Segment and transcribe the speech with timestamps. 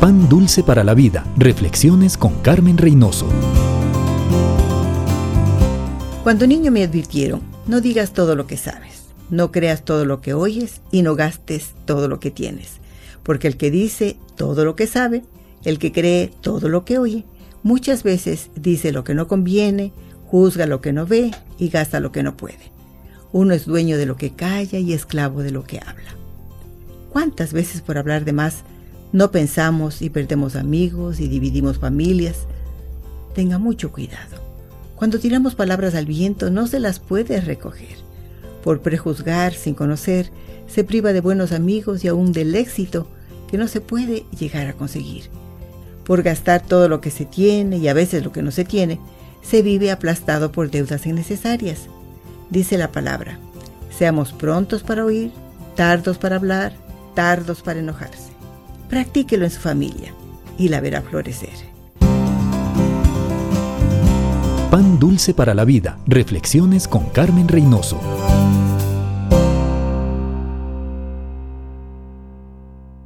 [0.00, 1.26] Pan Dulce para la Vida.
[1.36, 3.26] Reflexiones con Carmen Reynoso.
[6.22, 10.34] Cuando niño me advirtieron, no digas todo lo que sabes, no creas todo lo que
[10.34, 12.74] oyes y no gastes todo lo que tienes.
[13.24, 15.24] Porque el que dice todo lo que sabe,
[15.64, 17.24] el que cree todo lo que oye,
[17.64, 19.92] muchas veces dice lo que no conviene,
[20.28, 22.70] juzga lo que no ve y gasta lo que no puede.
[23.32, 26.14] Uno es dueño de lo que calla y esclavo de lo que habla.
[27.10, 28.62] ¿Cuántas veces por hablar de más
[29.12, 32.46] no pensamos y perdemos amigos y dividimos familias.
[33.34, 34.36] Tenga mucho cuidado.
[34.96, 37.96] Cuando tiramos palabras al viento no se las puede recoger.
[38.62, 40.30] Por prejuzgar sin conocer,
[40.66, 43.06] se priva de buenos amigos y aún del éxito
[43.50, 45.30] que no se puede llegar a conseguir.
[46.04, 49.00] Por gastar todo lo que se tiene y a veces lo que no se tiene,
[49.40, 51.86] se vive aplastado por deudas innecesarias.
[52.50, 53.38] Dice la palabra,
[53.96, 55.30] seamos prontos para oír,
[55.76, 56.74] tardos para hablar,
[57.14, 58.37] tardos para enojarse.
[58.88, 60.12] Practíquelo en su familia
[60.56, 61.68] y la verá florecer.
[64.70, 65.98] Pan dulce para la vida.
[66.06, 67.98] Reflexiones con Carmen Reynoso.